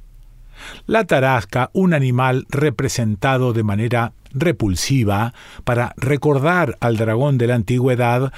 La 0.87 1.05
tarasca, 1.05 1.71
un 1.73 1.95
animal 1.95 2.47
representado 2.51 3.53
de 3.53 3.63
manera 3.63 4.13
repulsiva 4.33 5.33
para 5.65 5.95
recordar 5.97 6.77
al 6.81 6.97
dragón 6.97 7.39
de 7.39 7.47
la 7.47 7.55
antigüedad, 7.55 8.33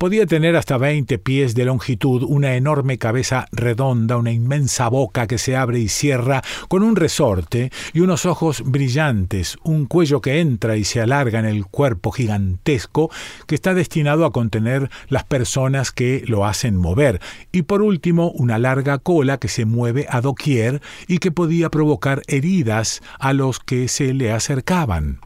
Podía 0.00 0.24
tener 0.24 0.56
hasta 0.56 0.78
20 0.78 1.18
pies 1.18 1.54
de 1.54 1.66
longitud, 1.66 2.22
una 2.22 2.54
enorme 2.54 2.96
cabeza 2.96 3.44
redonda, 3.52 4.16
una 4.16 4.32
inmensa 4.32 4.88
boca 4.88 5.26
que 5.26 5.36
se 5.36 5.56
abre 5.56 5.78
y 5.78 5.88
cierra 5.88 6.40
con 6.68 6.82
un 6.82 6.96
resorte 6.96 7.70
y 7.92 8.00
unos 8.00 8.24
ojos 8.24 8.62
brillantes, 8.64 9.58
un 9.62 9.84
cuello 9.84 10.22
que 10.22 10.40
entra 10.40 10.78
y 10.78 10.84
se 10.84 11.02
alarga 11.02 11.38
en 11.38 11.44
el 11.44 11.66
cuerpo 11.66 12.12
gigantesco 12.12 13.10
que 13.46 13.54
está 13.54 13.74
destinado 13.74 14.24
a 14.24 14.32
contener 14.32 14.88
las 15.08 15.24
personas 15.24 15.92
que 15.92 16.24
lo 16.26 16.46
hacen 16.46 16.76
mover, 16.76 17.20
y 17.52 17.60
por 17.60 17.82
último 17.82 18.30
una 18.30 18.58
larga 18.58 18.96
cola 18.96 19.36
que 19.36 19.48
se 19.48 19.66
mueve 19.66 20.06
a 20.08 20.22
doquier 20.22 20.80
y 21.08 21.18
que 21.18 21.30
podía 21.30 21.68
provocar 21.68 22.22
heridas 22.26 23.02
a 23.18 23.34
los 23.34 23.60
que 23.60 23.86
se 23.86 24.14
le 24.14 24.32
acercaban. 24.32 25.20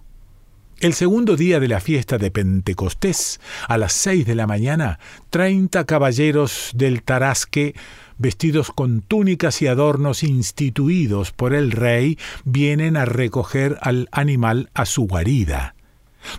El 0.81 0.93
segundo 0.93 1.37
día 1.37 1.61
de 1.61 1.69
la 1.69 1.81
fiesta 1.81 2.19
de 2.19 2.31
Pentecostés, 2.31 3.41
a 3.69 3.79
las 3.79 3.93
seis 3.93 4.27
de 4.27 4.35
la 4.35 4.47
mañana, 4.47 4.99
treinta 5.31 5.85
caballeros 5.85 6.73
del 6.75 7.03
Tarasque, 7.03 7.75
vestidos 8.19 8.71
con 8.71 9.01
túnicas 9.01 9.63
y 9.63 9.69
adornos 9.69 10.23
instituidos 10.23 11.31
por 11.31 11.55
el 11.55 11.71
rey, 11.71 12.19
vienen 12.45 12.97
a 12.97 13.05
recoger 13.05 13.79
al 13.83 14.09
animal 14.11 14.69
a 14.75 14.85
su 14.85 15.07
guarida. 15.07 15.75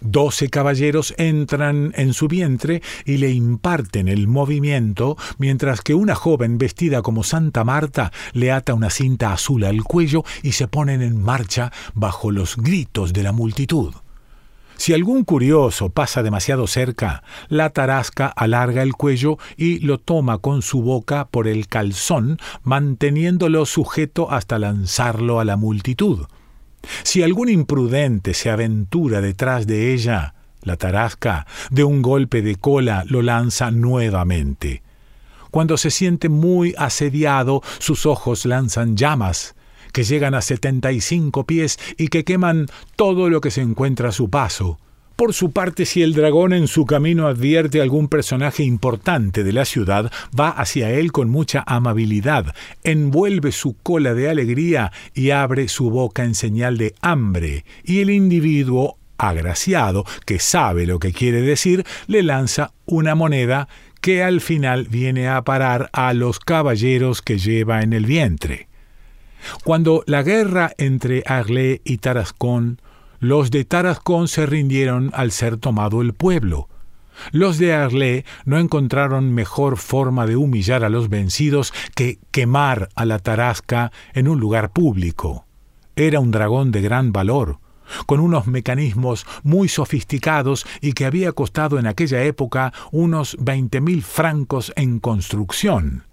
Doce 0.02 0.50
caballeros 0.50 1.14
entran 1.18 1.94
en 1.96 2.14
su 2.14 2.28
vientre 2.28 2.82
y 3.06 3.18
le 3.18 3.32
imparten 3.32 4.08
el 4.10 4.28
movimiento, 4.28 5.18
mientras 5.38 5.82
que 5.82 5.96
una 5.96 6.14
joven 6.14 6.58
vestida 6.58 7.02
como 7.02 7.24
Santa 7.24 7.64
Marta 7.64 8.12
le 8.34 8.52
ata 8.52 8.74
una 8.74 8.90
cinta 8.90 9.32
azul 9.32 9.64
al 9.64 9.84
cuello 9.84 10.24
y 10.44 10.52
se 10.52 10.68
ponen 10.68 11.02
en 11.02 11.22
marcha 11.22 11.72
bajo 11.94 12.32
los 12.32 12.58
gritos 12.58 13.14
de 13.14 13.24
la 13.24 13.32
multitud. 13.32 13.94
Si 14.78 14.94
algún 14.94 15.24
curioso 15.24 15.90
pasa 15.90 16.22
demasiado 16.22 16.68
cerca, 16.68 17.24
la 17.48 17.70
tarasca 17.70 18.28
alarga 18.28 18.84
el 18.84 18.94
cuello 18.94 19.38
y 19.58 19.80
lo 19.80 20.00
toma 20.00 20.40
con 20.40 20.62
su 20.62 20.82
boca 20.82 21.28
por 21.30 21.48
el 21.48 21.68
calzón, 21.68 22.40
manteniéndolo 22.64 23.66
sujeto 23.66 24.32
hasta 24.32 24.60
lanzarlo 24.60 25.40
a 25.40 25.46
la 25.46 25.56
multitud. 25.56 26.26
Si 27.04 27.24
algún 27.24 27.50
imprudente 27.50 28.34
se 28.34 28.50
aventura 28.50 29.22
detrás 29.22 29.66
de 29.66 29.94
ella, 29.94 30.36
la 30.62 30.78
tarasca, 30.78 31.48
de 31.70 31.84
un 31.84 32.02
golpe 32.02 32.42
de 32.42 32.56
cola 32.56 33.04
lo 33.08 33.22
lanza 33.22 33.72
nuevamente. 33.72 34.84
Cuando 35.52 35.78
se 35.78 35.90
siente 35.90 36.28
muy 36.28 36.76
asediado, 36.78 37.62
sus 37.80 38.06
ojos 38.06 38.46
lanzan 38.46 38.98
llamas, 38.98 39.55
que 39.96 40.04
llegan 40.04 40.36
a 40.36 40.42
setenta 40.42 40.92
y 40.92 41.00
cinco 41.00 41.46
pies 41.46 41.80
y 41.98 42.10
que 42.10 42.26
queman 42.26 42.66
todo 42.98 43.30
lo 43.30 43.40
que 43.40 43.50
se 43.50 43.62
encuentra 43.62 44.10
a 44.10 44.12
su 44.12 44.30
paso. 44.30 44.78
Por 45.16 45.34
su 45.34 45.54
parte, 45.54 45.86
si 45.86 46.04
el 46.04 46.14
dragón 46.14 46.52
en 46.52 46.68
su 46.68 46.86
camino 46.86 47.28
advierte 47.28 47.82
algún 47.82 48.10
personaje 48.10 48.64
importante 48.64 49.46
de 49.46 49.54
la 49.54 49.64
ciudad, 49.64 50.12
va 50.38 50.50
hacia 50.50 50.92
él 50.92 51.14
con 51.14 51.30
mucha 51.30 51.64
amabilidad, 51.66 52.54
envuelve 52.84 53.54
su 53.54 53.78
cola 53.78 54.14
de 54.14 54.30
alegría 54.30 54.92
y 55.14 55.30
abre 55.30 55.70
su 55.70 55.90
boca 55.90 56.26
en 56.26 56.36
señal 56.36 56.78
de 56.78 56.94
hambre, 57.00 57.64
y 57.86 58.02
el 58.02 58.10
individuo 58.10 58.98
agraciado, 59.18 60.04
que 60.26 60.40
sabe 60.40 60.86
lo 60.86 61.00
que 61.00 61.14
quiere 61.14 61.40
decir, 61.40 61.86
le 62.08 62.22
lanza 62.22 62.74
una 62.86 63.16
moneda 63.16 63.70
que 64.02 64.24
al 64.24 64.42
final 64.42 64.90
viene 64.90 65.30
a 65.30 65.42
parar 65.44 65.90
a 65.94 66.14
los 66.14 66.42
caballeros 66.42 67.22
que 67.22 67.38
lleva 67.38 67.82
en 67.82 67.94
el 67.94 68.06
vientre. 68.06 68.68
Cuando 69.64 70.04
la 70.08 70.24
guerra 70.24 70.72
entre 70.78 71.24
Arlé 71.26 71.82
y 71.84 71.98
Tarascón 71.98 72.80
los 73.20 73.50
de 73.50 73.66
Tarascón 73.66 74.28
se 74.28 74.46
rindieron 74.46 75.10
al 75.14 75.32
ser 75.32 75.58
tomado 75.58 76.02
el 76.02 76.14
pueblo. 76.14 76.70
Los 77.32 77.58
de 77.58 77.74
Arlé 77.74 78.26
no 78.46 78.60
encontraron 78.60 79.34
mejor 79.34 79.78
forma 79.78 80.28
de 80.28 80.36
humillar 80.36 80.84
a 80.84 80.90
los 80.90 81.10
vencidos 81.10 81.74
que 81.96 82.20
quemar 82.32 82.90
a 82.94 83.06
la 83.06 83.20
tarasca 83.20 83.92
en 84.14 84.28
un 84.28 84.40
lugar 84.40 84.72
público. 84.72 85.46
Era 85.96 86.20
un 86.20 86.32
dragón 86.32 86.72
de 86.72 86.82
gran 86.82 87.14
valor, 87.14 87.60
con 88.06 88.20
unos 88.20 88.48
mecanismos 88.48 89.26
muy 89.44 89.70
sofisticados 89.70 90.66
y 90.82 90.94
que 90.94 91.06
había 91.06 91.32
costado 91.32 91.80
en 91.80 91.88
aquella 91.88 92.22
época 92.24 92.74
unos 92.92 93.38
veinte 93.40 93.80
mil 93.80 94.04
francos 94.04 94.74
en 94.76 95.00
construcción. 95.00 96.04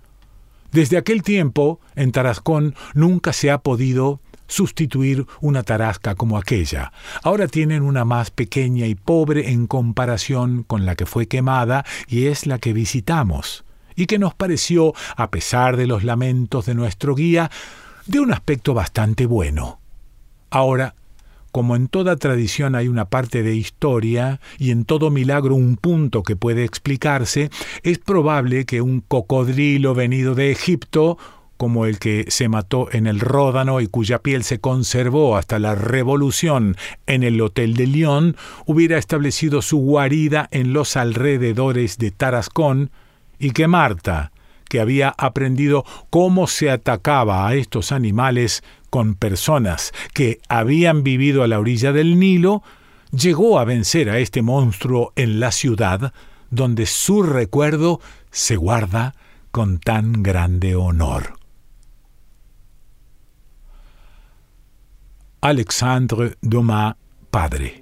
Desde 0.72 0.96
aquel 0.96 1.22
tiempo, 1.22 1.80
en 1.94 2.12
Tarascón 2.12 2.74
nunca 2.94 3.34
se 3.34 3.50
ha 3.50 3.58
podido 3.58 4.20
sustituir 4.46 5.26
una 5.40 5.62
tarasca 5.62 6.14
como 6.14 6.38
aquella. 6.38 6.92
Ahora 7.22 7.46
tienen 7.46 7.82
una 7.82 8.04
más 8.04 8.30
pequeña 8.30 8.86
y 8.86 8.94
pobre 8.94 9.50
en 9.50 9.66
comparación 9.66 10.62
con 10.62 10.86
la 10.86 10.94
que 10.94 11.06
fue 11.06 11.26
quemada 11.26 11.84
y 12.08 12.26
es 12.26 12.46
la 12.46 12.58
que 12.58 12.72
visitamos, 12.72 13.64
y 13.96 14.06
que 14.06 14.18
nos 14.18 14.34
pareció, 14.34 14.94
a 15.16 15.30
pesar 15.30 15.76
de 15.76 15.86
los 15.86 16.04
lamentos 16.04 16.66
de 16.66 16.74
nuestro 16.74 17.14
guía, 17.14 17.50
de 18.06 18.20
un 18.20 18.32
aspecto 18.32 18.74
bastante 18.74 19.26
bueno. 19.26 19.78
Ahora, 20.50 20.94
como 21.52 21.76
en 21.76 21.88
toda 21.88 22.16
tradición 22.16 22.74
hay 22.74 22.88
una 22.88 23.04
parte 23.04 23.42
de 23.42 23.54
historia 23.54 24.40
y 24.58 24.70
en 24.70 24.84
todo 24.84 25.10
milagro 25.10 25.54
un 25.54 25.76
punto 25.76 26.22
que 26.22 26.34
puede 26.34 26.64
explicarse, 26.64 27.50
es 27.82 27.98
probable 27.98 28.64
que 28.64 28.80
un 28.80 29.00
cocodrilo 29.00 29.94
venido 29.94 30.34
de 30.34 30.50
Egipto 30.50 31.18
como 31.58 31.86
el 31.86 32.00
que 32.00 32.24
se 32.26 32.48
mató 32.48 32.88
en 32.90 33.06
el 33.06 33.20
Ródano 33.20 33.80
y 33.80 33.86
cuya 33.86 34.18
piel 34.18 34.42
se 34.42 34.58
conservó 34.58 35.36
hasta 35.36 35.60
la 35.60 35.76
Revolución 35.76 36.76
en 37.06 37.22
el 37.22 37.40
Hotel 37.40 37.76
de 37.76 37.86
Lyon, 37.86 38.36
hubiera 38.66 38.98
establecido 38.98 39.62
su 39.62 39.78
guarida 39.78 40.48
en 40.50 40.72
los 40.72 40.96
alrededores 40.96 41.98
de 41.98 42.10
Tarascón, 42.10 42.90
y 43.38 43.52
que 43.52 43.68
Marta, 43.68 44.32
que 44.68 44.80
había 44.80 45.14
aprendido 45.16 45.84
cómo 46.10 46.48
se 46.48 46.68
atacaba 46.68 47.46
a 47.46 47.54
estos 47.54 47.92
animales 47.92 48.64
con 48.92 49.14
personas 49.14 49.94
que 50.12 50.42
habían 50.50 51.02
vivido 51.02 51.42
a 51.42 51.48
la 51.48 51.58
orilla 51.58 51.94
del 51.94 52.18
Nilo, 52.18 52.62
llegó 53.10 53.58
a 53.58 53.64
vencer 53.64 54.10
a 54.10 54.18
este 54.18 54.42
monstruo 54.42 55.14
en 55.16 55.40
la 55.40 55.50
ciudad, 55.50 56.12
donde 56.50 56.84
su 56.84 57.22
recuerdo 57.22 58.02
se 58.30 58.56
guarda 58.56 59.14
con 59.50 59.78
tan 59.78 60.22
grande 60.22 60.76
honor. 60.76 61.38
Alexandre 65.40 66.36
Dumas 66.42 66.96
padre. 67.30 67.81